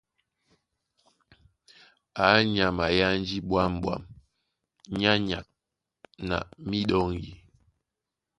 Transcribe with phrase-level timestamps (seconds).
[2.27, 4.03] Á nyama é ánjí ɓwǎm̀ɓwam
[4.99, 5.51] nyá nyaka
[6.27, 7.31] na míɗɔŋgi.